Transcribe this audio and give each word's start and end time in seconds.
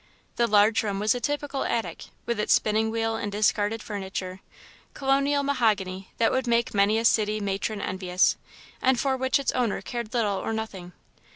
The 0.35 0.47
large 0.47 0.81
room 0.81 0.97
was 0.97 1.13
a 1.13 1.19
typical 1.19 1.63
attic, 1.63 2.05
with 2.25 2.39
its 2.39 2.53
spinning 2.53 2.89
wheel 2.89 3.15
and 3.17 3.31
discarded 3.31 3.83
furniture 3.83 4.39
colonial 4.95 5.43
mahogany 5.43 6.09
that 6.17 6.31
would 6.31 6.47
make 6.47 6.73
many 6.73 6.97
a 6.97 7.05
city 7.05 7.39
matron 7.39 7.81
envious, 7.81 8.35
and 8.81 8.99
for 8.99 9.15
which 9.15 9.37
its 9.37 9.51
owner 9.51 9.79
cared 9.79 10.11
little 10.11 10.37
or 10.37 10.53
nothing. 10.53 10.93